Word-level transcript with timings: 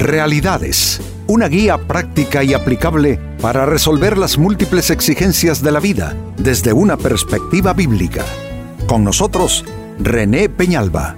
Realidades, 0.00 0.98
una 1.26 1.46
guía 1.46 1.76
práctica 1.76 2.42
y 2.42 2.54
aplicable 2.54 3.20
para 3.42 3.66
resolver 3.66 4.16
las 4.16 4.38
múltiples 4.38 4.88
exigencias 4.88 5.62
de 5.62 5.72
la 5.72 5.78
vida 5.78 6.16
desde 6.38 6.72
una 6.72 6.96
perspectiva 6.96 7.74
bíblica. 7.74 8.24
Con 8.86 9.04
nosotros, 9.04 9.62
René 9.98 10.48
Peñalba. 10.48 11.16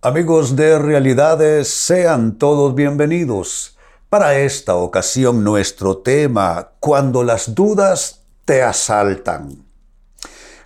Amigos 0.00 0.54
de 0.54 0.78
Realidades, 0.78 1.66
sean 1.66 2.38
todos 2.38 2.76
bienvenidos. 2.76 3.76
Para 4.08 4.38
esta 4.38 4.76
ocasión 4.76 5.42
nuestro 5.42 5.96
tema, 5.96 6.68
cuando 6.78 7.24
las 7.24 7.52
dudas 7.52 8.22
te 8.44 8.62
asaltan. 8.62 9.65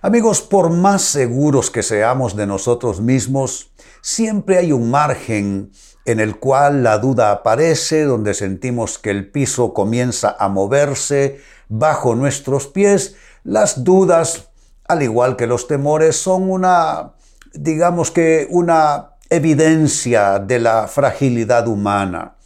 Amigos, 0.03 0.41
por 0.41 0.71
más 0.71 1.03
seguros 1.03 1.69
que 1.69 1.83
seamos 1.83 2.35
de 2.35 2.47
nosotros 2.47 3.01
mismos, 3.01 3.71
siempre 4.01 4.57
hay 4.57 4.71
un 4.71 4.89
margen 4.89 5.71
en 6.05 6.19
el 6.19 6.39
cual 6.39 6.81
la 6.81 6.97
duda 6.97 7.29
aparece, 7.29 8.05
donde 8.05 8.33
sentimos 8.33 8.97
que 8.97 9.11
el 9.11 9.29
piso 9.29 9.75
comienza 9.75 10.35
a 10.39 10.49
moverse 10.49 11.39
bajo 11.69 12.15
nuestros 12.15 12.65
pies. 12.65 13.15
Las 13.43 13.83
dudas, 13.83 14.49
al 14.87 15.03
igual 15.03 15.35
que 15.35 15.45
los 15.45 15.67
temores, 15.67 16.15
son 16.15 16.49
una, 16.49 17.13
digamos 17.53 18.09
que 18.09 18.47
una 18.49 19.17
evidencia 19.29 20.39
de 20.39 20.57
la 20.57 20.87
fragilidad 20.87 21.67
humana. 21.67 22.37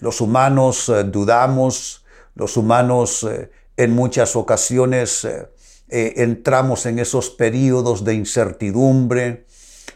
Los 0.00 0.20
humanos 0.20 0.90
eh, 0.90 1.04
dudamos, 1.04 2.04
los 2.34 2.58
humanos 2.58 3.22
eh, 3.22 3.50
en 3.78 3.94
muchas 3.94 4.36
ocasiones 4.36 5.24
eh, 5.24 5.48
eh, 5.92 6.22
entramos 6.22 6.86
en 6.86 7.00
esos 7.00 7.30
periodos 7.30 8.04
de 8.04 8.14
incertidumbre, 8.14 9.44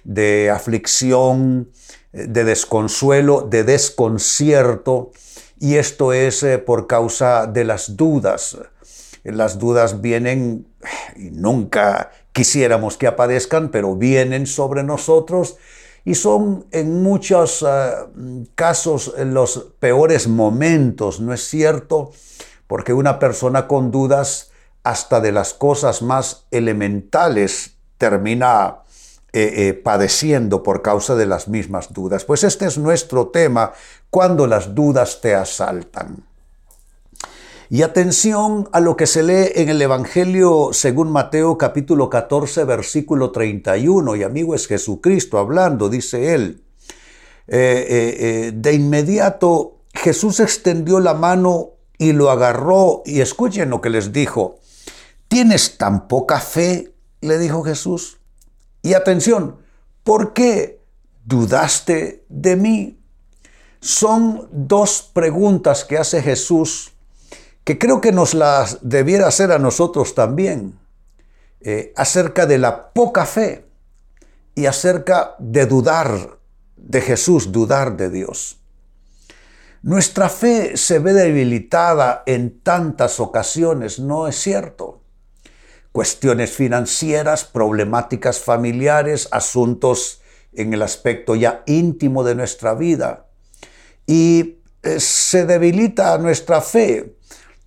de 0.02 0.50
aflicción, 0.50 1.70
eh, 2.12 2.26
de 2.28 2.42
desconsuelo, 2.42 3.42
de 3.42 3.62
desconcierto, 3.62 5.12
y 5.60 5.76
esto 5.76 6.12
es 6.12 6.42
eh, 6.42 6.58
por 6.58 6.88
causa 6.88 7.46
de 7.46 7.62
las 7.62 7.96
dudas. 7.96 8.58
Las 9.22 9.60
dudas 9.60 10.00
vienen, 10.00 10.66
y 11.14 11.30
nunca 11.30 12.10
quisiéramos 12.32 12.96
que 12.96 13.06
aparezcan, 13.06 13.70
pero 13.70 13.94
vienen 13.94 14.48
sobre 14.48 14.82
nosotros 14.82 15.58
y 16.04 16.16
son 16.16 16.66
en 16.72 17.02
muchos 17.02 17.64
casos 18.54 19.14
los 19.16 19.68
peores 19.78 20.28
momentos, 20.28 21.20
¿no 21.20 21.32
es 21.32 21.48
cierto? 21.48 22.12
Porque 22.66 22.92
una 22.92 23.18
persona 23.18 23.66
con 23.66 23.90
dudas 23.90 24.50
hasta 24.84 25.20
de 25.20 25.32
las 25.32 25.54
cosas 25.54 26.02
más 26.02 26.46
elementales 26.50 27.78
termina 27.98 28.82
eh, 29.32 29.68
eh, 29.68 29.72
padeciendo 29.72 30.62
por 30.62 30.82
causa 30.82 31.16
de 31.16 31.26
las 31.26 31.48
mismas 31.48 31.92
dudas. 31.92 32.24
Pues 32.24 32.44
este 32.44 32.66
es 32.66 32.78
nuestro 32.78 33.28
tema, 33.28 33.72
cuando 34.10 34.46
las 34.46 34.74
dudas 34.74 35.20
te 35.20 35.34
asaltan. 35.34 36.24
Y 37.70 37.82
atención 37.82 38.68
a 38.72 38.80
lo 38.80 38.96
que 38.96 39.06
se 39.06 39.22
lee 39.22 39.50
en 39.54 39.70
el 39.70 39.80
Evangelio 39.80 40.68
según 40.72 41.10
Mateo 41.10 41.56
capítulo 41.56 42.10
14 42.10 42.64
versículo 42.64 43.32
31. 43.32 44.16
Y 44.16 44.22
amigo 44.22 44.54
es 44.54 44.68
Jesucristo 44.68 45.38
hablando, 45.38 45.88
dice 45.88 46.34
él. 46.34 46.62
Eh, 47.46 48.52
de 48.54 48.72
inmediato 48.72 49.78
Jesús 49.94 50.40
extendió 50.40 51.00
la 51.00 51.14
mano 51.14 51.70
y 51.98 52.12
lo 52.12 52.30
agarró 52.30 53.02
y 53.06 53.20
escuchen 53.20 53.70
lo 53.70 53.80
que 53.80 53.90
les 53.90 54.12
dijo. 54.12 54.60
¿Tienes 55.34 55.78
tan 55.78 56.06
poca 56.06 56.38
fe? 56.38 56.94
le 57.20 57.38
dijo 57.38 57.64
Jesús. 57.64 58.20
Y 58.82 58.94
atención, 58.94 59.56
¿por 60.04 60.32
qué 60.32 60.80
dudaste 61.24 62.24
de 62.28 62.54
mí? 62.54 63.00
Son 63.80 64.48
dos 64.52 65.10
preguntas 65.12 65.84
que 65.84 65.98
hace 65.98 66.22
Jesús 66.22 66.92
que 67.64 67.80
creo 67.80 68.00
que 68.00 68.12
nos 68.12 68.32
las 68.34 68.78
debiera 68.82 69.26
hacer 69.26 69.50
a 69.50 69.58
nosotros 69.58 70.14
también, 70.14 70.78
eh, 71.62 71.92
acerca 71.96 72.46
de 72.46 72.58
la 72.58 72.92
poca 72.92 73.26
fe 73.26 73.66
y 74.54 74.66
acerca 74.66 75.34
de 75.40 75.66
dudar 75.66 76.38
de 76.76 77.00
Jesús, 77.00 77.50
dudar 77.50 77.96
de 77.96 78.08
Dios. 78.08 78.60
Nuestra 79.82 80.28
fe 80.28 80.76
se 80.76 81.00
ve 81.00 81.12
debilitada 81.12 82.22
en 82.24 82.60
tantas 82.60 83.18
ocasiones, 83.18 83.98
¿no 83.98 84.28
es 84.28 84.36
cierto? 84.36 85.00
Cuestiones 85.94 86.50
financieras, 86.50 87.44
problemáticas 87.44 88.40
familiares, 88.40 89.28
asuntos 89.30 90.20
en 90.52 90.74
el 90.74 90.82
aspecto 90.82 91.36
ya 91.36 91.62
íntimo 91.66 92.24
de 92.24 92.34
nuestra 92.34 92.74
vida. 92.74 93.26
Y 94.04 94.56
eh, 94.82 94.98
se 94.98 95.46
debilita 95.46 96.18
nuestra 96.18 96.60
fe. 96.62 97.14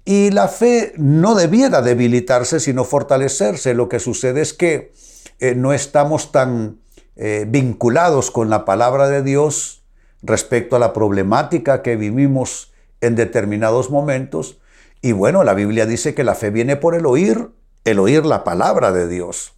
Y 0.03 0.31
la 0.31 0.49
fe 0.49 0.91
no 0.97 1.35
debiera 1.35 1.81
debilitarse, 1.81 2.59
sino 2.59 2.83
fortalecerse. 2.83 3.73
Lo 3.73 3.87
que 3.87 4.01
sucede 4.01 4.41
es 4.41 4.51
que 4.51 4.91
eh, 5.39 5.55
no 5.55 5.71
estamos 5.71 6.33
tan 6.33 6.81
eh, 7.15 7.45
vinculados 7.47 8.29
con 8.29 8.49
la 8.49 8.65
palabra 8.65 9.07
de 9.07 9.23
Dios 9.23 9.85
respecto 10.21 10.75
a 10.75 10.79
la 10.79 10.91
problemática 10.91 11.81
que 11.81 11.95
vivimos 11.95 12.73
en 12.99 13.15
determinados 13.15 13.89
momentos. 13.89 14.57
Y 15.01 15.13
bueno, 15.13 15.45
la 15.45 15.53
Biblia 15.53 15.85
dice 15.85 16.13
que 16.13 16.25
la 16.25 16.35
fe 16.35 16.49
viene 16.49 16.75
por 16.75 16.93
el 16.93 17.05
oír 17.05 17.55
el 17.87 17.99
oír 17.99 18.25
la 18.25 18.43
palabra 18.43 18.91
de 18.91 19.07
Dios. 19.07 19.53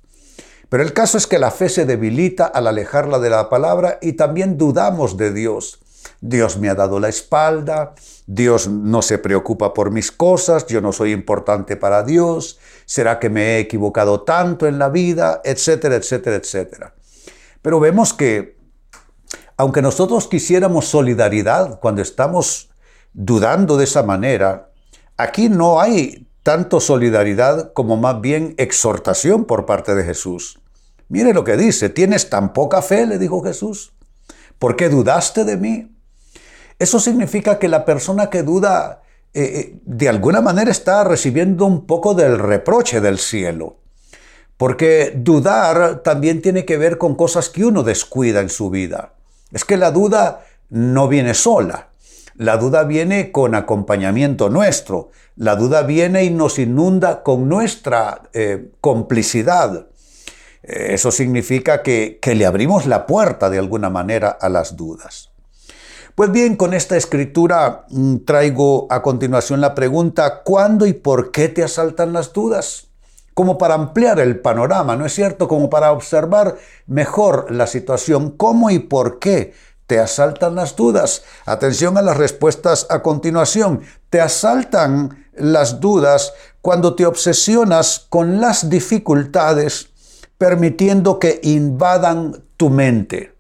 Pero 0.70 0.84
el 0.84 0.94
caso 0.94 1.18
es 1.18 1.26
que 1.26 1.40
la 1.40 1.50
fe 1.50 1.68
se 1.68 1.88
debilita 1.88 2.46
al 2.46 2.68
alejarla 2.68 3.18
de 3.18 3.32
la 3.32 3.50
palabra 3.50 3.98
y 4.04 4.14
también 4.14 4.56
dudamos 4.56 5.18
de 5.18 5.34
Dios. 5.34 5.80
Dios 6.22 6.60
me 6.60 6.70
ha 6.70 6.76
dado 6.76 7.00
la 7.00 7.10
espalda, 7.10 7.96
Dios 8.28 8.68
no 8.68 9.02
se 9.02 9.18
preocupa 9.18 9.74
por 9.74 9.90
mis 9.90 10.12
cosas, 10.12 10.68
yo 10.68 10.80
no 10.80 10.92
soy 10.92 11.12
importante 11.12 11.76
para 11.76 12.04
Dios, 12.04 12.60
será 12.86 13.18
que 13.18 13.32
me 13.32 13.56
he 13.56 13.60
equivocado 13.60 14.22
tanto 14.22 14.68
en 14.68 14.78
la 14.78 14.90
vida, 14.90 15.42
etcétera, 15.44 15.96
etcétera, 15.96 16.36
etcétera. 16.36 16.94
Pero 17.64 17.80
vemos 17.80 18.14
que, 18.14 18.60
aunque 19.58 19.82
nosotros 19.82 20.28
quisiéramos 20.28 20.86
solidaridad 20.86 21.80
cuando 21.80 22.04
estamos 22.04 22.70
dudando 23.12 23.76
de 23.76 23.86
esa 23.86 24.04
manera, 24.04 24.70
aquí 25.18 25.50
no 25.50 25.82
hay 25.82 26.29
tanto 26.50 26.80
solidaridad 26.80 27.74
como 27.74 27.96
más 27.96 28.22
bien 28.22 28.56
exhortación 28.58 29.46
por 29.46 29.68
parte 29.68 29.94
de 29.94 30.04
Jesús. 30.04 30.60
Mire 31.08 31.32
lo 31.32 31.44
que 31.44 31.56
dice, 31.58 31.90
¿tienes 31.90 32.32
tan 32.32 32.54
poca 32.54 32.82
fe? 32.82 33.06
le 33.06 33.20
dijo 33.20 33.44
Jesús. 33.44 33.94
¿Por 34.58 34.76
qué 34.76 34.90
dudaste 34.90 35.44
de 35.44 35.58
mí? 35.58 35.96
Eso 36.80 37.00
significa 37.00 37.60
que 37.60 37.68
la 37.68 37.86
persona 37.86 38.32
que 38.32 38.42
duda 38.42 39.04
eh, 39.32 39.44
eh, 39.44 39.80
de 39.86 40.10
alguna 40.10 40.42
manera 40.42 40.72
está 40.72 41.04
recibiendo 41.04 41.66
un 41.66 41.86
poco 41.86 42.16
del 42.16 42.40
reproche 42.40 43.00
del 43.00 43.20
cielo. 43.20 43.78
Porque 44.58 45.14
dudar 45.16 46.02
también 46.02 46.42
tiene 46.42 46.66
que 46.66 46.78
ver 46.78 46.98
con 46.98 47.14
cosas 47.14 47.50
que 47.50 47.64
uno 47.64 47.84
descuida 47.84 48.40
en 48.40 48.50
su 48.50 48.72
vida. 48.72 49.14
Es 49.52 49.66
que 49.66 49.78
la 49.78 49.92
duda 49.92 50.48
no 50.72 51.08
viene 51.08 51.36
sola. 51.36 51.89
La 52.40 52.56
duda 52.56 52.86
viene 52.86 53.34
con 53.34 53.54
acompañamiento 53.54 54.50
nuestro. 54.50 55.10
La 55.36 55.58
duda 55.58 55.82
viene 55.82 56.24
y 56.24 56.30
nos 56.30 56.58
inunda 56.58 57.22
con 57.22 57.50
nuestra 57.50 58.30
eh, 58.32 58.72
complicidad. 58.80 59.88
Eh, 60.64 60.94
eso 60.94 61.12
significa 61.12 61.84
que, 61.84 62.18
que 62.22 62.36
le 62.36 62.46
abrimos 62.46 62.86
la 62.86 63.06
puerta 63.06 63.50
de 63.50 63.60
alguna 63.60 63.90
manera 63.90 64.30
a 64.30 64.48
las 64.48 64.78
dudas. 64.78 65.32
Pues 66.16 66.32
bien, 66.32 66.56
con 66.56 66.74
esta 66.74 66.96
escritura 66.96 67.86
mm, 67.90 68.20
traigo 68.20 68.88
a 68.90 69.02
continuación 69.02 69.60
la 69.60 69.76
pregunta, 69.76 70.42
¿cuándo 70.44 70.86
y 70.86 70.94
por 70.94 71.32
qué 71.32 71.50
te 71.50 71.62
asaltan 71.62 72.14
las 72.14 72.32
dudas? 72.32 72.88
Como 73.34 73.58
para 73.58 73.74
ampliar 73.74 74.18
el 74.22 74.40
panorama, 74.40 74.96
¿no 74.96 75.06
es 75.06 75.14
cierto? 75.14 75.50
Como 75.50 75.70
para 75.70 75.92
observar 75.92 76.56
mejor 76.88 77.52
la 77.52 77.68
situación, 77.68 78.32
cómo 78.32 78.70
y 78.70 78.80
por 78.80 79.20
qué 79.20 79.52
te 79.90 80.00
asaltan 80.00 80.54
las 80.54 80.76
dudas. 80.76 81.24
Atención 81.48 81.98
a 81.98 82.04
las 82.04 82.16
respuestas 82.16 82.86
a 82.92 83.02
continuación. 83.02 83.82
Te 84.12 84.22
asaltan 84.22 85.26
las 85.34 85.80
dudas 85.80 86.32
cuando 86.62 86.94
te 86.94 87.08
obsesionas 87.08 88.06
con 88.08 88.40
las 88.40 88.70
dificultades, 88.70 89.90
permitiendo 90.38 91.18
que 91.18 91.40
invadan 91.42 92.44
tu 92.56 92.70
mente. 92.70 93.34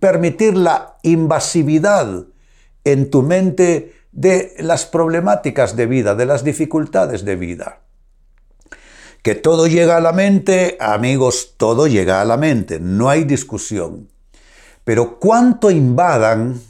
Permitir 0.00 0.56
la 0.56 0.96
invasividad 1.04 2.24
en 2.82 3.08
tu 3.08 3.22
mente 3.22 3.94
de 4.10 4.56
las 4.58 4.86
problemáticas 4.86 5.76
de 5.76 5.86
vida, 5.86 6.16
de 6.16 6.26
las 6.26 6.42
dificultades 6.42 7.24
de 7.24 7.36
vida. 7.36 7.78
Que 9.22 9.36
todo 9.36 9.68
llega 9.68 9.98
a 9.98 10.00
la 10.00 10.12
mente, 10.12 10.76
amigos, 10.80 11.54
todo 11.56 11.86
llega 11.86 12.20
a 12.20 12.24
la 12.24 12.36
mente, 12.36 12.80
no 12.80 13.08
hay 13.08 13.22
discusión. 13.22 14.11
Pero 14.84 15.18
cuánto 15.18 15.70
invadan, 15.70 16.60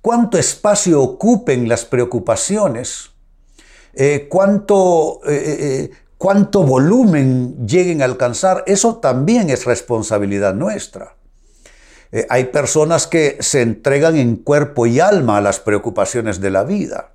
cuánto 0.00 0.38
espacio 0.38 1.02
ocupen 1.02 1.68
las 1.68 1.84
preocupaciones, 1.84 3.10
eh, 3.92 4.26
cuánto, 4.28 5.20
eh, 5.26 5.56
eh, 5.58 5.90
cuánto 6.16 6.62
volumen 6.62 7.66
lleguen 7.66 8.02
a 8.02 8.06
alcanzar, 8.06 8.62
eso 8.66 8.96
también 8.96 9.50
es 9.50 9.64
responsabilidad 9.64 10.54
nuestra. 10.54 11.16
Hay 12.30 12.44
personas 12.44 13.06
que 13.06 13.36
se 13.40 13.60
entregan 13.60 14.16
en 14.16 14.36
cuerpo 14.36 14.86
y 14.86 15.00
alma 15.00 15.38
a 15.38 15.40
las 15.40 15.58
preocupaciones 15.58 16.40
de 16.40 16.50
la 16.50 16.62
vida. 16.62 17.12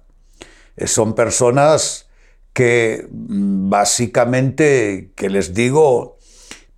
Son 0.86 1.16
personas 1.16 2.08
que 2.54 3.08
mm, 3.10 3.70
básicamente, 3.70 5.14
que 5.16 5.30
les 5.30 5.54
digo, 5.54 6.18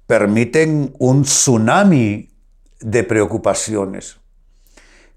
permiten 0.06 0.94
un 1.00 1.24
tsunami 1.24 2.33
de 2.84 3.04
preocupaciones. 3.04 4.18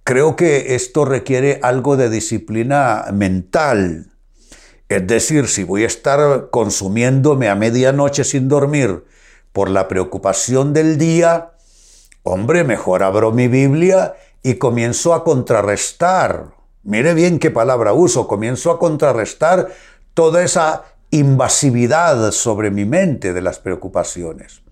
Creo 0.04 0.36
que 0.36 0.76
esto 0.76 1.04
requiere 1.04 1.58
algo 1.62 1.96
de 1.96 2.08
disciplina 2.08 3.06
mental. 3.12 4.12
Es 4.88 5.06
decir, 5.06 5.48
si 5.48 5.64
voy 5.64 5.82
a 5.82 5.88
estar 5.88 6.50
consumiéndome 6.50 7.48
a 7.48 7.56
medianoche 7.56 8.22
sin 8.22 8.48
dormir 8.48 9.04
por 9.52 9.68
la 9.68 9.88
preocupación 9.88 10.72
del 10.72 10.96
día, 10.96 11.54
hombre, 12.22 12.62
mejor 12.62 13.02
abro 13.02 13.32
mi 13.32 13.48
Biblia 13.48 14.14
y 14.44 14.54
comienzo 14.54 15.12
a 15.12 15.24
contrarrestar. 15.24 16.54
Mire 16.84 17.14
bien 17.14 17.40
qué 17.40 17.50
palabra 17.50 17.92
uso, 17.92 18.28
comienzo 18.28 18.70
a 18.70 18.78
contrarrestar 18.78 19.68
toda 20.14 20.44
esa 20.44 20.84
invasividad 21.10 22.30
sobre 22.30 22.70
mi 22.70 22.84
mente 22.84 23.32
de 23.32 23.42
las 23.42 23.58
preocupaciones. 23.58 24.65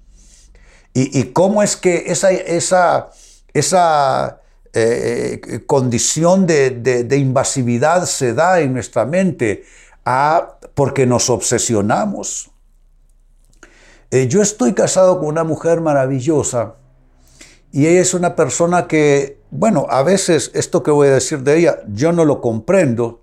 ¿Y, 0.96 1.25
cómo 1.32 1.61
es 1.64 1.76
que 1.76 2.05
esa, 2.06 2.31
esa, 2.31 3.11
esa 3.52 4.41
eh, 4.73 5.41
eh, 5.44 5.67
condición 5.67 6.46
de, 6.46 7.17
invasividad 7.19 8.06
se 8.06 8.32
da 8.32 8.61
en 8.61 8.73
nuestra 8.73 9.05
mente? 9.05 9.64
Ah, 10.05 10.56
porque 10.75 11.05
nos 11.05 11.31
obsesionamos. 11.31 12.52
Eh, 14.12 14.29
yo 14.29 14.41
estoy 14.41 14.73
casado 14.73 15.19
con 15.19 15.26
una 15.26 15.43
mujer 15.43 15.81
maravillosa 15.81 16.76
y 17.73 17.88
ella 17.88 18.00
es 18.00 18.14
una 18.14 18.37
persona 18.37 18.87
que, 18.87 19.40
bueno, 19.50 19.88
a 19.90 20.05
veces 20.05 20.52
esto 20.55 20.85
que 20.85 20.93
voy 20.93 21.08
a 21.08 21.14
decir 21.14 21.40
de 21.40 21.58
ella, 21.58 21.79
yo 21.88 22.12
no 22.12 22.25
lo 22.25 22.40
comprendo 22.40 23.23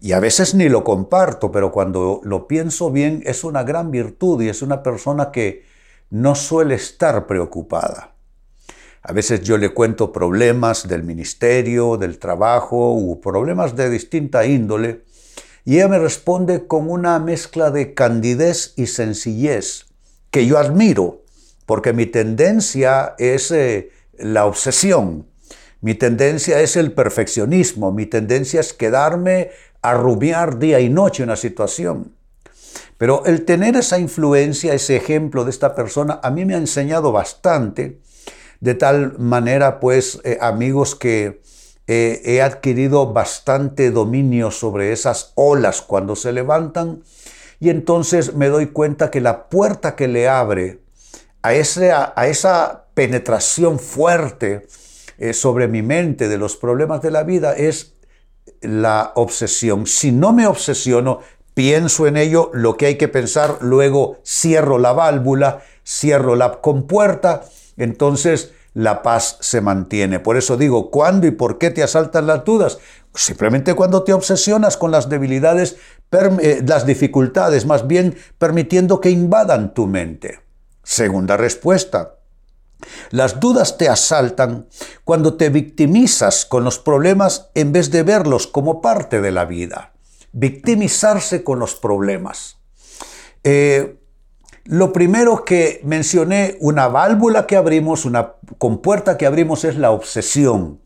y 0.00 0.10
a 0.10 0.18
veces 0.18 0.56
ni 0.56 0.68
lo 0.68 0.82
comparto, 0.82 1.52
pero 1.52 1.70
cuando 1.70 2.20
lo 2.24 2.48
pienso 2.48 2.90
bien 2.90 3.22
es 3.24 3.44
una 3.44 3.62
gran 3.62 3.92
virtud 3.92 4.42
y 4.42 4.48
es 4.48 4.60
una 4.62 4.82
persona 4.82 5.30
que 5.30 5.70
no 6.12 6.34
suele 6.34 6.74
estar 6.74 7.26
preocupada. 7.26 8.14
A 9.00 9.14
veces 9.14 9.40
yo 9.40 9.56
le 9.56 9.70
cuento 9.70 10.12
problemas 10.12 10.86
del 10.86 11.04
ministerio, 11.04 11.96
del 11.96 12.18
trabajo 12.18 12.92
u 12.92 13.18
problemas 13.18 13.74
de 13.76 13.88
distinta 13.88 14.44
índole 14.44 15.04
y 15.64 15.76
ella 15.76 15.88
me 15.88 15.98
responde 15.98 16.66
con 16.66 16.90
una 16.90 17.18
mezcla 17.18 17.70
de 17.70 17.94
candidez 17.94 18.74
y 18.76 18.88
sencillez 18.88 19.86
que 20.30 20.46
yo 20.46 20.58
admiro 20.58 21.22
porque 21.64 21.94
mi 21.94 22.04
tendencia 22.04 23.14
es 23.16 23.50
eh, 23.50 23.90
la 24.18 24.44
obsesión, 24.44 25.26
mi 25.80 25.94
tendencia 25.94 26.60
es 26.60 26.76
el 26.76 26.92
perfeccionismo, 26.92 27.90
mi 27.90 28.04
tendencia 28.04 28.60
es 28.60 28.74
quedarme 28.74 29.50
a 29.80 29.94
rubiar 29.94 30.58
día 30.58 30.78
y 30.78 30.90
noche 30.90 31.22
una 31.22 31.36
situación. 31.36 32.12
Pero 32.98 33.24
el 33.26 33.44
tener 33.44 33.76
esa 33.76 33.98
influencia, 33.98 34.74
ese 34.74 34.96
ejemplo 34.96 35.44
de 35.44 35.50
esta 35.50 35.74
persona, 35.74 36.20
a 36.22 36.30
mí 36.30 36.44
me 36.44 36.54
ha 36.54 36.58
enseñado 36.58 37.12
bastante, 37.12 38.00
de 38.60 38.74
tal 38.74 39.18
manera, 39.18 39.80
pues, 39.80 40.20
eh, 40.24 40.38
amigos, 40.40 40.94
que 40.94 41.42
eh, 41.88 42.22
he 42.24 42.42
adquirido 42.42 43.12
bastante 43.12 43.90
dominio 43.90 44.50
sobre 44.50 44.92
esas 44.92 45.32
olas 45.34 45.82
cuando 45.82 46.14
se 46.14 46.32
levantan, 46.32 47.02
y 47.58 47.70
entonces 47.70 48.34
me 48.34 48.48
doy 48.48 48.68
cuenta 48.68 49.10
que 49.10 49.20
la 49.20 49.48
puerta 49.48 49.94
que 49.94 50.08
le 50.08 50.28
abre 50.28 50.80
a, 51.42 51.54
ese, 51.54 51.92
a, 51.92 52.12
esa 52.26 52.86
penetración 52.94 53.78
fuerte 53.78 54.66
eh, 55.18 55.32
sobre 55.32 55.68
mi 55.68 55.82
mente 55.82 56.28
de 56.28 56.38
los 56.38 56.56
problemas 56.56 57.02
de 57.02 57.10
la 57.10 57.24
vida 57.24 57.54
es 57.54 57.94
la 58.60 59.12
obsesión. 59.16 59.86
Si 59.86 60.12
no 60.12 60.32
me 60.32 60.46
obsesiono, 60.46 61.20
pienso 61.54 62.06
en 62.06 62.16
ello, 62.16 62.50
lo 62.52 62.76
que 62.76 62.86
hay 62.86 62.96
que 62.96 63.08
pensar, 63.08 63.58
luego 63.60 64.18
cierro 64.24 64.78
la 64.78 64.92
válvula, 64.92 65.62
cierro 65.84 66.36
la 66.36 66.60
compuerta, 66.60 67.42
entonces 67.76 68.52
la 68.74 69.02
paz 69.02 69.36
se 69.40 69.60
mantiene. 69.60 70.20
Por 70.20 70.36
eso 70.36 70.56
digo, 70.56 70.90
¿cuándo 70.90 71.26
y 71.26 71.30
por 71.30 71.58
qué 71.58 71.70
te 71.70 71.82
asaltan 71.82 72.26
las 72.26 72.44
dudas? 72.44 72.78
Simplemente 73.14 73.74
cuando 73.74 74.02
te 74.02 74.12
obsesionas 74.12 74.76
con 74.76 74.90
las 74.90 75.08
debilidades, 75.08 75.76
eh, 76.10 76.62
las 76.66 76.86
dificultades, 76.86 77.66
más 77.66 77.86
bien 77.86 78.16
permitiendo 78.38 79.00
que 79.00 79.10
invadan 79.10 79.74
tu 79.74 79.86
mente. 79.86 80.40
Segunda 80.82 81.36
respuesta. 81.36 82.16
Las 83.10 83.38
dudas 83.38 83.78
te 83.78 83.88
asaltan 83.88 84.66
cuando 85.04 85.34
te 85.34 85.50
victimizas 85.50 86.44
con 86.46 86.64
los 86.64 86.78
problemas 86.78 87.50
en 87.54 87.72
vez 87.72 87.90
de 87.90 88.02
verlos 88.02 88.46
como 88.46 88.80
parte 88.80 89.20
de 89.20 89.30
la 89.30 89.44
vida. 89.44 89.91
Victimizarse 90.32 91.44
con 91.44 91.58
los 91.58 91.74
problemas. 91.74 92.58
Eh, 93.44 93.98
lo 94.64 94.92
primero 94.92 95.44
que 95.44 95.80
mencioné, 95.84 96.56
una 96.60 96.88
válvula 96.88 97.46
que 97.46 97.56
abrimos, 97.56 98.04
una 98.04 98.34
compuerta 98.58 99.18
que 99.18 99.26
abrimos 99.26 99.64
es 99.64 99.76
la 99.76 99.90
obsesión. 99.90 100.80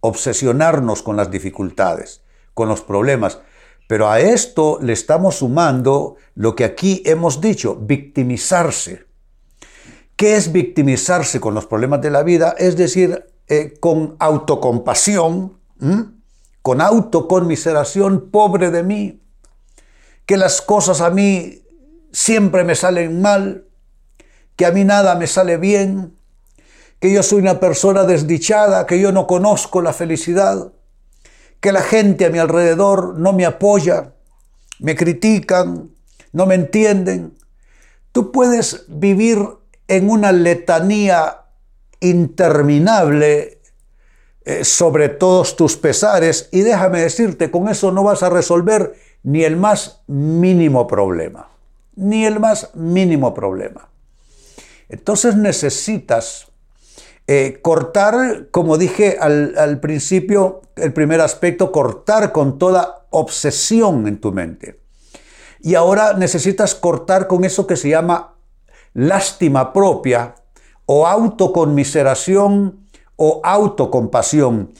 Obsesionarnos 0.00 1.02
con 1.02 1.16
las 1.16 1.30
dificultades, 1.30 2.22
con 2.54 2.68
los 2.68 2.82
problemas. 2.82 3.40
Pero 3.88 4.10
a 4.10 4.20
esto 4.20 4.78
le 4.80 4.92
estamos 4.92 5.36
sumando 5.36 6.16
lo 6.34 6.54
que 6.54 6.64
aquí 6.64 7.02
hemos 7.04 7.40
dicho, 7.40 7.76
victimizarse. 7.76 9.06
¿Qué 10.16 10.36
es 10.36 10.52
victimizarse 10.52 11.40
con 11.40 11.54
los 11.54 11.66
problemas 11.66 12.00
de 12.00 12.10
la 12.10 12.22
vida? 12.22 12.54
Es 12.58 12.76
decir, 12.76 13.24
eh, 13.48 13.74
con 13.80 14.16
autocompasión, 14.18 15.58
con 16.62 16.80
autoconmiseración, 16.80 18.30
pobre 18.30 18.70
de 18.70 18.82
mí, 18.82 19.20
que 20.26 20.36
las 20.36 20.62
cosas 20.62 21.00
a 21.00 21.10
mí 21.10 21.64
siempre 22.12 22.64
me 22.64 22.76
salen 22.76 23.20
mal, 23.20 23.66
que 24.56 24.66
a 24.66 24.70
mí 24.70 24.84
nada 24.84 25.16
me 25.16 25.26
sale 25.26 25.56
bien, 25.56 26.16
que 27.00 27.12
yo 27.12 27.22
soy 27.24 27.40
una 27.40 27.58
persona 27.58 28.04
desdichada, 28.04 28.86
que 28.86 29.00
yo 29.00 29.10
no 29.10 29.26
conozco 29.26 29.82
la 29.82 29.92
felicidad, 29.92 30.72
que 31.60 31.72
la 31.72 31.82
gente 31.82 32.26
a 32.26 32.30
mi 32.30 32.38
alrededor 32.38 33.18
no 33.18 33.32
me 33.32 33.44
apoya, 33.44 34.14
me 34.78 34.94
critican, 34.94 35.90
no 36.32 36.46
me 36.46 36.54
entienden. 36.54 37.34
Tú 38.12 38.30
puedes 38.30 38.84
vivir 38.88 39.38
en 39.88 40.10
una 40.10 40.32
letanía 40.32 41.44
interminable 42.00 43.61
eh, 44.44 44.64
sobre 44.64 45.08
todos 45.08 45.54
tus 45.54 45.76
pesares 45.76 46.48
y 46.50 46.62
déjame 46.62 47.00
decirte, 47.00 47.50
con 47.50 47.68
eso 47.68 47.92
no 47.92 48.02
vas 48.02 48.22
a 48.22 48.28
resolver 48.28 48.94
ni 49.22 49.44
el 49.44 49.56
más 49.56 50.02
mínimo 50.08 50.88
problema, 50.88 51.48
ni 51.94 52.24
el 52.24 52.40
más 52.40 52.74
mínimo 52.74 53.34
problema. 53.34 53.88
Entonces 54.88 55.36
necesitas 55.36 56.48
eh, 57.28 57.60
cortar, 57.62 58.48
como 58.50 58.78
dije 58.78 59.16
al, 59.20 59.54
al 59.56 59.78
principio, 59.78 60.62
el 60.74 60.92
primer 60.92 61.20
aspecto, 61.20 61.70
cortar 61.70 62.32
con 62.32 62.58
toda 62.58 63.06
obsesión 63.10 64.08
en 64.08 64.20
tu 64.20 64.32
mente. 64.32 64.80
Y 65.60 65.76
ahora 65.76 66.14
necesitas 66.14 66.74
cortar 66.74 67.28
con 67.28 67.44
eso 67.44 67.68
que 67.68 67.76
se 67.76 67.90
llama 67.90 68.34
lástima 68.92 69.72
propia 69.72 70.34
o 70.86 71.06
autoconmiseración 71.06 72.81
o 73.24 73.40
autocompasión 73.44 74.72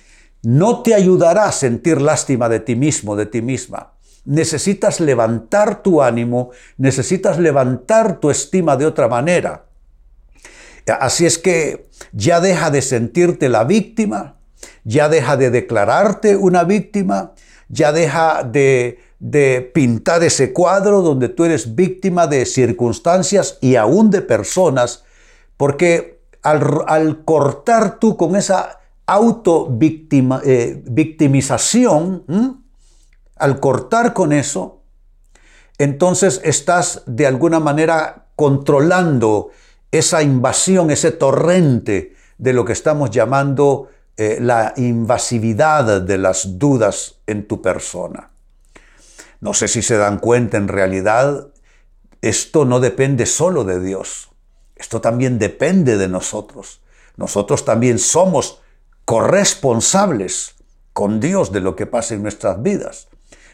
no 0.42 0.82
te 0.82 0.94
ayudará 0.94 1.44
a 1.44 1.52
sentir 1.52 2.00
lástima 2.00 2.49
de 2.49 2.58
ti 2.58 2.75
mismo, 2.75 3.14
de 3.14 3.26
ti 3.26 3.40
misma. 3.40 3.92
Necesitas 4.25 4.99
levantar 4.99 5.80
tu 5.84 6.02
ánimo, 6.02 6.50
necesitas 6.76 7.38
levantar 7.38 8.18
tu 8.18 8.30
estima 8.30 8.76
de 8.76 8.87
otra 8.87 9.06
manera. 9.06 9.66
Así 10.88 11.25
es 11.25 11.38
que 11.38 11.87
ya 12.11 12.40
deja 12.40 12.72
de 12.72 12.82
sentirte 12.82 13.49
la 13.49 13.62
víctima, 13.62 14.38
ya 14.82 15.08
deja 15.08 15.37
de 15.37 15.50
declararte 15.50 16.37
una 16.37 16.64
víctima, 16.64 17.34
ya 17.68 17.92
deja 17.92 18.42
de 18.42 18.99
de 19.22 19.70
pintar 19.72 20.25
ese 20.25 20.52
cuadro 20.52 21.00
donde 21.00 21.28
tú 21.28 21.44
eres 21.44 21.76
víctima 21.76 22.26
de 22.26 22.44
circunstancias 22.44 23.56
y 23.61 23.76
aún 23.76 24.11
de 24.11 24.20
personas, 24.20 25.04
porque 25.56 26.21
al, 26.42 27.25
cortar 27.25 27.99
tú 27.99 28.16
con 28.16 28.37
esa 28.37 28.80
auto 29.06 29.78
eh, 29.80 30.84
al 33.37 33.61
cortar 33.61 34.12
con 34.12 34.32
eso, 34.32 34.82
entonces 35.78 36.40
estás 36.44 37.02
de 37.06 37.26
alguna 37.26 37.61
manera 37.61 38.26
controlando 38.37 39.50
esa 39.90 40.22
invasión, 40.22 40.90
ese 40.90 41.11
torrente 41.12 42.14
de 42.38 42.52
lo 42.52 42.64
que 42.64 42.72
estamos 42.72 43.11
llamando 43.11 43.88
eh, 44.16 44.38
la 44.40 44.75
invasividad 44.76 46.02
de 46.02 46.18
las 46.18 46.58
dudas 46.58 47.16
en 47.26 47.46
tu 47.46 47.62
persona. 47.62 48.30
No 49.40 49.54
sé 49.54 49.68
si 49.68 49.82
se 49.82 49.96
dan 49.96 50.18
cuenta 50.18 50.56
en 50.56 50.68
realidad, 50.68 51.49
esto 52.20 52.64
no 52.64 52.78
depende 52.78 53.26
solo 53.26 53.64
de 53.64 53.80
Dios, 53.80 54.31
esto 54.82 55.00
también 55.00 55.38
depende 55.38 55.96
de 55.96 56.08
nosotros. 56.08 56.80
Nosotros 57.16 57.64
también 57.64 58.00
somos 58.00 58.60
corresponsables 59.04 60.56
con 60.92 61.20
Dios 61.20 61.52
de 61.52 61.60
lo 61.60 61.76
que 61.76 61.86
pasa 61.86 62.14
en 62.14 62.22
nuestras 62.22 62.60
vidas. 62.62 63.06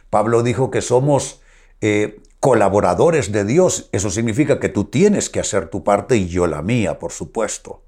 Pablo 0.08 0.42
dijo 0.42 0.70
que 0.70 0.80
somos 0.80 1.40
eh, 1.82 2.23
colaboradores 2.40 3.30
de 3.30 3.44
Dios. 3.44 3.90
Eso 3.92 4.08
significa 4.08 4.58
que 4.58 4.70
tú 4.70 4.85
tienes 4.85 5.28
que 5.28 5.40
hacer 5.40 5.68
tu 5.68 5.85
parte 5.85 6.16
y 6.16 6.28
yo 6.28 6.47
la 6.47 6.62
mía, 6.62 6.99
por 6.99 7.12
supuesto. 7.12 7.82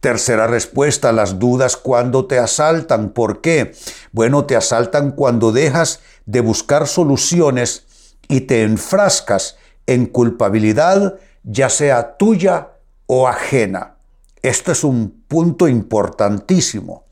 Tercera 0.00 0.48
respuesta 0.48 1.12
las 1.12 1.38
dudas 1.38 1.76
cuando 1.76 2.26
te 2.26 2.40
asaltan. 2.40 3.10
¿Por 3.10 3.40
qué? 3.42 3.76
Bueno, 4.10 4.44
te 4.44 4.56
asaltan 4.56 5.12
cuando 5.12 5.52
dejas 5.52 6.00
de 6.26 6.40
buscar 6.40 6.88
soluciones 6.88 7.86
y 8.26 8.40
te 8.40 8.62
enfrascas 8.62 9.56
en 9.86 10.06
culpabilidad, 10.06 11.20
ya 11.46 11.70
sea 11.70 12.16
tuya 12.16 12.72
o 13.06 13.26
ajena. 13.26 13.96
Esto 14.42 14.72
es 14.72 14.84
un 14.84 15.24
punto 15.26 15.68
importantísimo. 15.68 17.06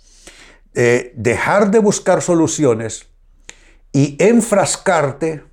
Eh, 0.75 1.12
dejar 1.17 1.71
de 1.71 1.79
buscar 1.79 2.21
soluciones 2.21 3.07
y 3.93 4.17
enfrascarte, 4.19 5.45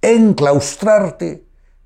enclaustrarte 0.00 1.44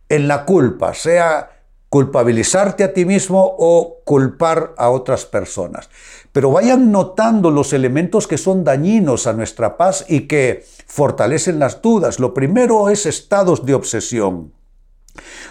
en 0.09 0.29
la 0.29 0.45
culpa, 0.45 0.95
sea 0.95 1.51
culpabilizarte 1.89 2.85
a 2.85 2.93
ti 2.93 3.05
mismo 3.05 3.57
o 3.59 4.03
culpar 4.05 4.75
a 4.79 4.91
otras 4.91 5.25
personas. 5.25 5.91
Pero 6.31 6.53
vayan 6.53 6.93
notando 6.93 7.51
los 7.51 7.73
elementos 7.73 8.29
que 8.29 8.39
son 8.39 8.63
dañinos 8.63 9.27
a 9.27 9.33
nuestra 9.33 9.77
paz 9.77 10.05
y 10.09 10.29
que 10.29 10.65
fortalecen 10.87 11.59
las 11.59 11.83
dudas. 11.83 12.21
Lo 12.21 12.35
primero 12.35 12.89
es 12.89 13.07
estados 13.07 13.67
de 13.67 13.75
obsesión. 13.75 14.53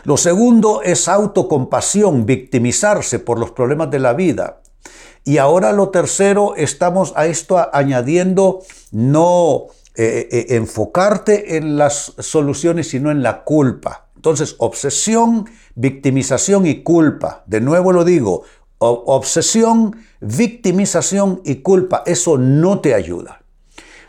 Lo 0.04 0.18
segundo 0.18 0.82
es 0.82 1.08
autocompasión, 1.08 2.26
victimizarse 2.26 3.20
por 3.20 3.40
los 3.40 3.52
problemas 3.52 3.92
de 3.92 4.00
la 4.00 4.14
vida. 4.14 4.62
Y 5.24 5.40
ahora 5.40 5.72
lo 5.72 5.90
tercero, 5.90 6.56
estamos 6.56 7.14
a 7.16 7.26
esto 7.26 7.58
añadiendo 7.74 8.62
no 8.92 9.66
eh, 9.96 10.28
eh, 10.32 10.46
enfocarte 10.50 11.58
en 11.58 11.78
las 11.78 12.14
soluciones, 12.20 12.90
sino 12.90 13.10
en 13.10 13.24
la 13.24 13.44
culpa. 13.44 14.08
Entonces, 14.16 14.56
obsesión, 14.60 15.50
victimización 15.76 16.66
y 16.66 16.84
culpa. 16.84 17.44
De 17.48 17.62
nuevo 17.62 17.92
lo 17.92 18.04
digo, 18.04 18.44
obsesión, 18.78 19.96
victimización 20.20 21.42
y 21.44 21.58
culpa. 21.58 22.04
Eso 22.06 22.38
no 22.38 22.80
te 22.80 22.94
ayuda. 22.94 23.42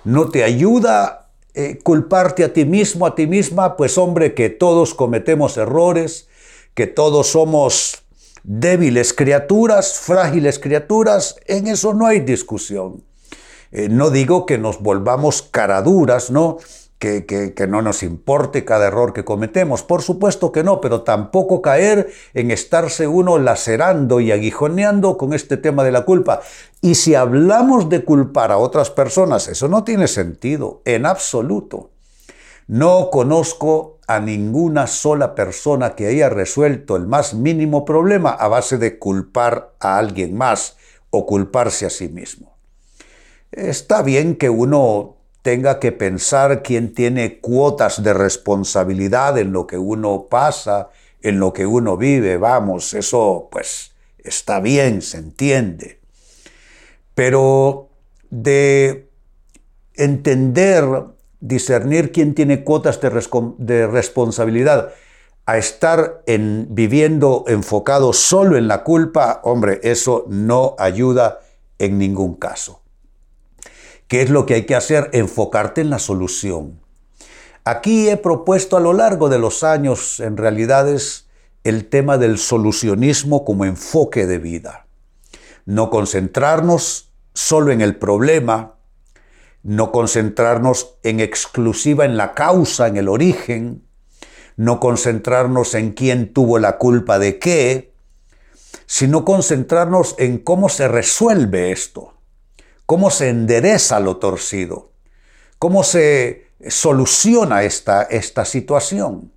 No 0.04 0.28
te 0.28 0.44
ayuda 0.44 1.25
eh, 1.58 1.78
culparte 1.82 2.44
a 2.44 2.52
ti 2.52 2.66
mismo, 2.66 3.06
a 3.06 3.14
ti 3.14 3.26
misma, 3.26 3.78
pues 3.78 3.96
hombre, 3.96 4.34
que 4.34 4.50
todos 4.50 4.92
cometemos 4.92 5.56
errores, 5.56 6.28
que 6.74 6.86
todos 6.86 7.28
somos 7.28 8.02
débiles 8.42 9.14
criaturas, 9.14 9.94
frágiles 9.94 10.58
criaturas, 10.58 11.36
en 11.46 11.66
eso 11.66 11.94
no 11.94 12.06
hay 12.06 12.20
discusión. 12.20 13.02
Eh, 13.72 13.88
no 13.88 14.10
digo 14.10 14.44
que 14.44 14.58
nos 14.58 14.82
volvamos 14.82 15.40
caraduras, 15.40 16.30
¿no? 16.30 16.58
Que, 16.98 17.54
no 17.68 17.82
nos 17.82 18.02
importe 18.02 18.64
cada 18.64 18.86
error 18.86 19.12
que 19.12 19.24
cometemos, 19.24 19.82
por 19.82 20.02
supuesto 20.02 20.50
que 20.50 20.64
no, 20.64 20.80
pero 20.80 21.02
tampoco 21.02 21.60
caer 21.60 22.10
en 22.32 22.50
estarse 22.50 23.06
uno 23.06 23.38
lacerando 23.38 24.20
y 24.20 24.32
aguijoneando 24.32 25.18
con 25.18 25.34
este 25.34 25.58
tema 25.58 25.84
de 25.84 25.92
la 25.92 26.06
culpa. 26.06 26.40
Y 26.80 26.94
si 26.94 27.14
hablamos 27.14 27.90
de 27.90 28.02
culpar 28.04 28.50
a 28.50 28.56
otras 28.56 28.90
personas, 28.90 29.46
eso 29.48 29.68
no 29.68 29.84
tiene 29.84 30.08
sentido, 30.08 30.80
en 30.86 31.04
absoluto. 31.04 31.90
No 32.66 33.10
conozco 33.10 33.98
a 34.06 34.20
ninguna 34.20 34.86
sola 34.86 35.34
persona 35.34 35.94
que 35.94 36.06
haya 36.06 36.28
resuelto 36.28 36.96
el 36.96 37.06
más 37.06 37.34
mínimo 37.34 37.84
problema 37.84 38.30
a 38.30 38.48
base 38.48 38.78
de 38.78 38.98
culpar 38.98 39.74
a 39.80 39.98
alguien 39.98 40.36
más 40.36 40.76
o 41.10 41.26
culparse 41.26 41.86
a 41.86 41.90
sí 41.90 42.08
mismo. 42.08 42.56
Está 43.52 44.02
bien 44.02 44.36
que 44.36 44.50
uno 44.50 45.15
tenga 45.46 45.78
que 45.78 45.92
pensar 45.92 46.64
quién 46.64 46.92
tiene 46.92 47.38
cuotas 47.38 48.02
de 48.02 48.12
responsabilidad 48.12 49.38
en 49.38 49.52
lo 49.52 49.68
que 49.68 49.78
uno 49.78 50.26
pasa, 50.28 50.90
en 51.22 51.38
lo 51.38 51.52
que 51.52 51.66
uno 51.66 51.96
vive, 51.96 52.36
vamos, 52.36 52.94
eso 52.94 53.48
pues 53.52 53.92
está 54.18 54.58
bien, 54.58 55.02
se 55.02 55.18
entiende. 55.18 56.00
Pero 57.14 57.90
de 58.28 59.08
entender, 59.94 60.84
discernir 61.38 62.10
quién 62.10 62.34
tiene 62.34 62.64
cuotas 62.64 63.00
de, 63.00 63.86
responsabilidad, 63.86 64.94
a 65.44 65.58
estar 65.58 66.24
en, 66.26 66.66
viviendo 66.70 67.44
enfocado 67.46 68.12
solo 68.12 68.56
en 68.56 68.66
la 68.66 68.82
culpa, 68.82 69.42
hombre, 69.44 69.78
eso 69.84 70.24
no 70.26 70.74
ayuda 70.76 71.38
en 71.78 71.98
ningún 71.98 72.34
caso. 72.34 72.82
¿Qué 74.08 74.22
es 74.22 74.30
lo 74.30 74.46
que 74.46 74.54
hay 74.54 74.66
que 74.66 74.76
hacer? 74.76 75.10
Enfocarte 75.12 75.80
en 75.80 75.90
la 75.90 75.98
solución. 75.98 76.80
Aquí 77.64 78.08
he 78.08 78.16
propuesto 78.16 78.76
a 78.76 78.80
lo 78.80 78.92
largo 78.92 79.28
de 79.28 79.40
los 79.40 79.64
años, 79.64 80.20
en 80.20 80.36
realidad 80.36 80.88
es 80.88 81.28
el 81.64 81.88
tema 81.88 82.16
del 82.16 82.38
solucionismo 82.38 83.44
como 83.44 83.64
enfoque 83.64 84.26
de 84.26 84.38
vida. 84.38 84.86
No 85.64 85.90
concentrarnos 85.90 87.10
solo 87.34 87.72
en 87.72 87.80
el 87.80 87.96
problema, 87.96 88.76
no 89.64 89.90
concentrarnos 89.90 90.94
en 91.02 91.18
exclusiva 91.18 92.04
en 92.04 92.16
la 92.16 92.34
causa, 92.34 92.86
en 92.86 92.98
el 92.98 93.08
origen, 93.08 93.82
no 94.56 94.78
concentrarnos 94.78 95.74
en 95.74 95.90
quién 95.90 96.32
tuvo 96.32 96.60
la 96.60 96.78
culpa 96.78 97.18
de 97.18 97.40
qué, 97.40 97.92
sino 98.86 99.24
concentrarnos 99.24 100.14
en 100.18 100.38
cómo 100.38 100.68
se 100.68 100.86
resuelve 100.86 101.72
esto 101.72 102.15
cómo 102.86 103.10
se 103.10 103.28
endereza 103.28 104.00
lo 104.00 104.16
torcido, 104.16 104.92
cómo 105.58 105.82
se 105.82 106.46
soluciona 106.68 107.64
esta, 107.64 108.02
esta 108.04 108.44
situación. 108.44 109.32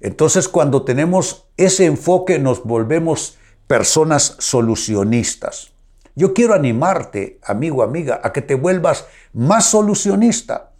Entonces 0.00 0.48
cuando 0.48 0.84
tenemos 0.84 1.48
ese 1.56 1.84
enfoque 1.84 2.38
nos 2.38 2.62
volvemos 2.64 3.36
personas 3.66 4.36
solucionistas. 4.38 5.72
Yo 6.14 6.34
quiero 6.34 6.54
animarte, 6.54 7.38
amigo, 7.44 7.82
amiga, 7.82 8.20
a 8.24 8.32
que 8.32 8.42
te 8.42 8.54
vuelvas 8.54 9.06
más 9.32 9.66
solucionista 9.70 10.72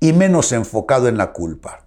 y 0.00 0.12
menos 0.12 0.52
enfocado 0.52 1.08
en 1.08 1.18
la 1.18 1.32
culpa. 1.32 1.86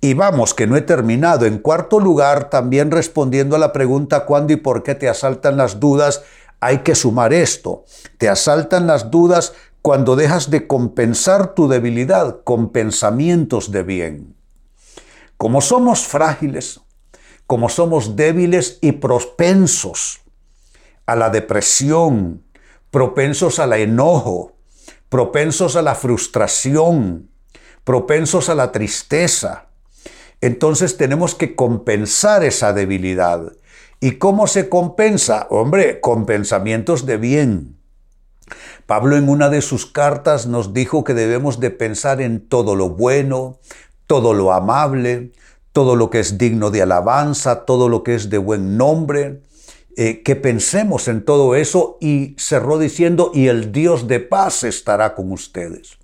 Y 0.00 0.14
vamos, 0.14 0.52
que 0.52 0.66
no 0.66 0.76
he 0.76 0.82
terminado. 0.82 1.46
En 1.46 1.58
cuarto 1.58 2.00
lugar, 2.00 2.50
también 2.50 2.90
respondiendo 2.90 3.56
a 3.56 3.58
la 3.58 3.72
pregunta 3.72 4.26
cuándo 4.26 4.52
y 4.52 4.56
por 4.56 4.82
qué 4.82 4.94
te 4.94 5.08
asaltan 5.08 5.56
las 5.56 5.80
dudas, 5.80 6.24
hay 6.60 6.78
que 6.78 6.94
sumar 6.94 7.32
esto. 7.32 7.84
Te 8.18 8.28
asaltan 8.28 8.86
las 8.86 9.10
dudas 9.10 9.52
cuando 9.82 10.16
dejas 10.16 10.50
de 10.50 10.66
compensar 10.66 11.54
tu 11.54 11.68
debilidad 11.68 12.42
con 12.42 12.70
pensamientos 12.70 13.70
de 13.70 13.82
bien. 13.82 14.36
Como 15.36 15.60
somos 15.60 16.06
frágiles, 16.06 16.80
como 17.46 17.68
somos 17.68 18.16
débiles 18.16 18.78
y 18.80 18.92
propensos 18.92 20.22
a 21.06 21.16
la 21.16 21.28
depresión, 21.28 22.44
propensos 22.90 23.58
al 23.58 23.74
enojo, 23.74 24.52
propensos 25.08 25.76
a 25.76 25.82
la 25.82 25.94
frustración, 25.94 27.28
propensos 27.84 28.48
a 28.48 28.54
la 28.54 28.72
tristeza, 28.72 29.66
entonces 30.40 30.96
tenemos 30.96 31.34
que 31.34 31.54
compensar 31.54 32.44
esa 32.44 32.72
debilidad 32.72 33.52
¿Y 34.04 34.18
cómo 34.18 34.46
se 34.46 34.68
compensa? 34.68 35.46
Hombre, 35.48 35.98
con 35.98 36.26
pensamientos 36.26 37.06
de 37.06 37.16
bien. 37.16 37.78
Pablo 38.84 39.16
en 39.16 39.30
una 39.30 39.48
de 39.48 39.62
sus 39.62 39.86
cartas 39.86 40.46
nos 40.46 40.74
dijo 40.74 41.04
que 41.04 41.14
debemos 41.14 41.58
de 41.58 41.70
pensar 41.70 42.20
en 42.20 42.46
todo 42.46 42.76
lo 42.76 42.90
bueno, 42.90 43.60
todo 44.06 44.34
lo 44.34 44.52
amable, 44.52 45.32
todo 45.72 45.96
lo 45.96 46.10
que 46.10 46.20
es 46.20 46.36
digno 46.36 46.70
de 46.70 46.82
alabanza, 46.82 47.64
todo 47.64 47.88
lo 47.88 48.02
que 48.02 48.14
es 48.14 48.28
de 48.28 48.36
buen 48.36 48.76
nombre, 48.76 49.40
eh, 49.96 50.22
que 50.22 50.36
pensemos 50.36 51.08
en 51.08 51.24
todo 51.24 51.54
eso 51.54 51.96
y 51.98 52.36
cerró 52.38 52.78
diciendo, 52.78 53.30
y 53.32 53.46
el 53.46 53.72
Dios 53.72 54.06
de 54.06 54.20
paz 54.20 54.64
estará 54.64 55.14
con 55.14 55.32
ustedes. 55.32 55.96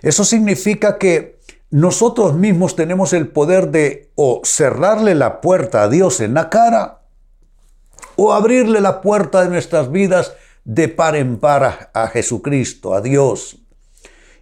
Eso 0.00 0.24
significa 0.24 0.96
que 0.96 1.38
nosotros 1.68 2.32
mismos 2.32 2.76
tenemos 2.76 3.12
el 3.12 3.28
poder 3.28 3.70
de 3.70 4.10
o 4.14 4.40
cerrarle 4.42 5.14
la 5.14 5.42
puerta 5.42 5.82
a 5.82 5.90
Dios 5.90 6.20
en 6.20 6.32
la 6.32 6.48
cara 6.48 6.95
o 8.16 8.32
abrirle 8.32 8.80
la 8.80 9.00
puerta 9.00 9.42
de 9.42 9.50
nuestras 9.50 9.90
vidas 9.90 10.32
de 10.64 10.88
par 10.88 11.14
en 11.14 11.38
par 11.38 11.90
a, 11.92 12.08
Jesucristo, 12.08 12.94
a 12.94 13.00
Dios. 13.00 13.58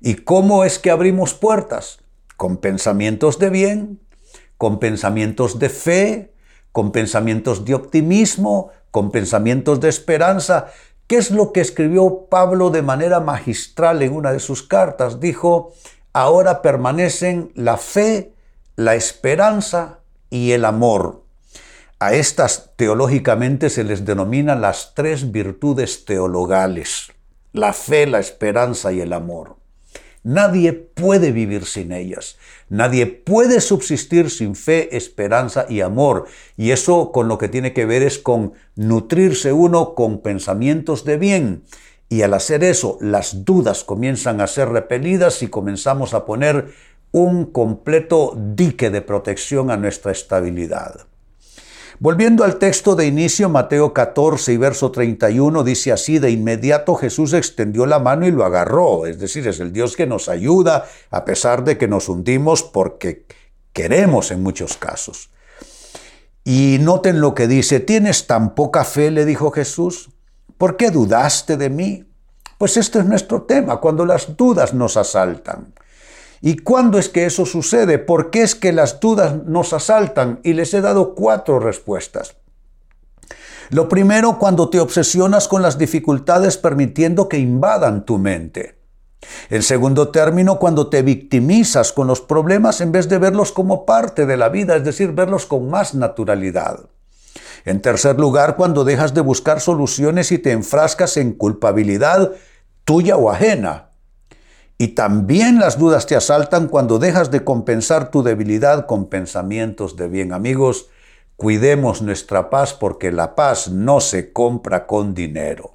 ¿Y 0.00 0.14
cómo 0.14 0.64
es 0.64 0.78
que 0.78 0.90
abrimos 0.90 1.34
puertas? 1.34 1.98
Con 2.36 2.56
pensamientos 2.56 3.38
de 3.38 3.50
bien, 3.50 4.00
con 4.56 4.78
pensamientos 4.78 5.58
de 5.58 5.68
fe, 5.68 6.34
con 6.72 6.92
pensamientos 6.92 7.64
de 7.64 7.74
optimismo, 7.74 8.70
con 8.90 9.10
pensamientos 9.10 9.80
de 9.80 9.88
esperanza. 9.88 10.68
¿Qué 11.06 11.16
es 11.16 11.30
lo 11.30 11.52
que 11.52 11.60
escribió 11.60 12.26
Pablo 12.30 12.70
de 12.70 12.82
manera 12.82 13.20
magistral 13.20 14.02
en 14.02 14.14
una 14.14 14.32
de 14.32 14.40
sus 14.40 14.62
cartas? 14.62 15.20
Dijo, 15.20 15.72
ahora 16.12 16.62
permanecen 16.62 17.52
la 17.54 17.76
fe, 17.76 18.32
la 18.76 18.94
esperanza 18.94 20.00
y 20.30 20.52
el 20.52 20.64
amor. 20.64 21.23
A 22.00 22.14
estas 22.14 22.72
teológicamente 22.76 23.70
se 23.70 23.84
les 23.84 24.04
denomina 24.04 24.56
las 24.56 24.94
tres 24.94 25.30
virtudes 25.30 26.04
teologales, 26.04 27.12
la 27.52 27.72
fe, 27.72 28.06
la 28.06 28.18
esperanza 28.18 28.92
y 28.92 29.00
el 29.00 29.12
amor. 29.12 29.56
Nadie 30.24 30.72
puede 30.72 31.32
vivir 31.32 31.66
sin 31.66 31.92
ellas. 31.92 32.36
Nadie 32.68 33.06
puede 33.06 33.60
subsistir 33.60 34.30
sin 34.30 34.56
fe, 34.56 34.96
esperanza 34.96 35.66
y 35.68 35.82
amor. 35.82 36.24
Y 36.56 36.72
eso 36.72 37.12
con 37.12 37.28
lo 37.28 37.36
que 37.36 37.48
tiene 37.48 37.74
que 37.74 37.84
ver 37.84 38.02
es 38.02 38.18
con 38.18 38.54
nutrirse 38.74 39.52
uno 39.52 39.94
con 39.94 40.20
pensamientos 40.20 41.04
de 41.04 41.18
bien. 41.18 41.62
Y 42.08 42.22
al 42.22 42.32
hacer 42.34 42.64
eso, 42.64 42.96
las 43.00 43.44
dudas 43.44 43.84
comienzan 43.84 44.40
a 44.40 44.46
ser 44.46 44.70
repelidas 44.70 45.42
y 45.42 45.48
comenzamos 45.48 46.14
a 46.14 46.24
poner 46.24 46.72
un 47.12 47.44
completo 47.44 48.34
dique 48.36 48.90
de 48.90 49.02
protección 49.02 49.70
a 49.70 49.76
nuestra 49.76 50.10
estabilidad. 50.10 51.06
Volviendo 52.04 52.44
al 52.44 52.58
texto 52.58 52.96
de 52.96 53.06
inicio, 53.06 53.48
Mateo 53.48 53.94
14 53.94 54.52
y 54.52 54.58
verso 54.58 54.90
31 54.90 55.64
dice 55.64 55.90
así, 55.90 56.18
de 56.18 56.30
inmediato 56.30 56.96
Jesús 56.96 57.32
extendió 57.32 57.86
la 57.86 57.98
mano 57.98 58.26
y 58.26 58.30
lo 58.30 58.44
agarró, 58.44 59.06
es 59.06 59.18
decir, 59.18 59.48
es 59.48 59.58
el 59.58 59.72
Dios 59.72 59.96
que 59.96 60.06
nos 60.06 60.28
ayuda 60.28 60.84
a 61.10 61.24
pesar 61.24 61.64
de 61.64 61.78
que 61.78 61.88
nos 61.88 62.10
hundimos 62.10 62.62
porque 62.62 63.24
queremos 63.72 64.32
en 64.32 64.42
muchos 64.42 64.76
casos. 64.76 65.30
Y 66.44 66.76
noten 66.82 67.22
lo 67.22 67.34
que 67.34 67.48
dice, 67.48 67.80
¿tienes 67.80 68.26
tan 68.26 68.54
poca 68.54 68.84
fe? 68.84 69.10
le 69.10 69.24
dijo 69.24 69.50
Jesús, 69.50 70.10
¿por 70.58 70.76
qué 70.76 70.90
dudaste 70.90 71.56
de 71.56 71.70
mí? 71.70 72.04
Pues 72.58 72.76
este 72.76 72.98
es 72.98 73.06
nuestro 73.06 73.44
tema, 73.44 73.78
cuando 73.78 74.04
las 74.04 74.36
dudas 74.36 74.74
nos 74.74 74.98
asaltan. 74.98 75.72
¿Y 76.46 76.56
cuándo 76.56 76.98
es 76.98 77.08
que 77.08 77.24
eso 77.24 77.46
sucede? 77.46 77.98
¿Por 77.98 78.28
qué 78.28 78.42
es 78.42 78.54
que 78.54 78.74
las 78.74 79.00
dudas 79.00 79.46
nos 79.46 79.72
asaltan? 79.72 80.40
Y 80.42 80.52
les 80.52 80.74
he 80.74 80.82
dado 80.82 81.14
cuatro 81.14 81.58
respuestas. 81.58 82.36
Lo 83.70 83.88
primero, 83.88 84.38
cuando 84.38 84.68
te 84.68 84.78
obsesionas 84.78 85.48
con 85.48 85.62
las 85.62 85.78
dificultades 85.78 86.58
permitiendo 86.58 87.30
que 87.30 87.38
invadan 87.38 88.04
tu 88.04 88.18
mente. 88.18 88.78
En 89.48 89.62
segundo 89.62 90.10
término, 90.10 90.58
cuando 90.58 90.90
te 90.90 91.00
victimizas 91.00 91.94
con 91.94 92.08
los 92.08 92.20
problemas 92.20 92.82
en 92.82 92.92
vez 92.92 93.08
de 93.08 93.16
verlos 93.16 93.50
como 93.50 93.86
parte 93.86 94.26
de 94.26 94.36
la 94.36 94.50
vida, 94.50 94.76
es 94.76 94.84
decir, 94.84 95.12
verlos 95.12 95.46
con 95.46 95.70
más 95.70 95.94
naturalidad. 95.94 96.80
En 97.64 97.80
tercer 97.80 98.20
lugar, 98.20 98.56
cuando 98.56 98.84
dejas 98.84 99.14
de 99.14 99.22
buscar 99.22 99.62
soluciones 99.62 100.30
y 100.30 100.36
te 100.36 100.52
enfrascas 100.52 101.16
en 101.16 101.32
culpabilidad 101.32 102.32
tuya 102.84 103.16
o 103.16 103.30
ajena. 103.30 103.93
Y 104.76 104.88
también 104.88 105.58
las 105.60 105.78
dudas 105.78 106.06
te 106.06 106.16
asaltan 106.16 106.68
cuando 106.68 106.98
dejas 106.98 107.30
de 107.30 107.44
compensar 107.44 108.10
tu 108.10 108.22
debilidad 108.22 108.86
con 108.86 109.08
pensamientos 109.08 109.96
de 109.96 110.08
bien. 110.08 110.32
Amigos, 110.32 110.88
cuidemos 111.36 112.02
nuestra 112.02 112.50
paz 112.50 112.74
porque 112.74 113.12
la 113.12 113.34
paz 113.34 113.68
no 113.68 114.00
se 114.00 114.32
compra 114.32 114.86
con 114.86 115.14
dinero. 115.14 115.74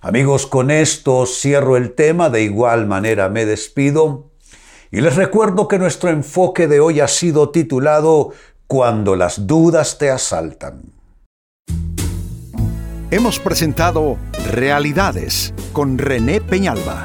Amigos, 0.00 0.46
con 0.46 0.70
esto 0.70 1.26
cierro 1.26 1.76
el 1.76 1.94
tema, 1.94 2.28
de 2.28 2.42
igual 2.42 2.86
manera 2.86 3.28
me 3.28 3.46
despido 3.46 4.32
y 4.90 5.00
les 5.00 5.16
recuerdo 5.16 5.68
que 5.68 5.78
nuestro 5.78 6.10
enfoque 6.10 6.68
de 6.68 6.80
hoy 6.80 7.00
ha 7.00 7.08
sido 7.08 7.50
titulado 7.50 8.32
Cuando 8.66 9.16
las 9.16 9.46
dudas 9.46 9.96
te 9.98 10.10
asaltan. 10.10 10.82
Hemos 13.10 13.38
presentado 13.38 14.18
Realidades 14.50 15.54
con 15.72 15.98
René 15.98 16.40
Peñalba. 16.40 17.04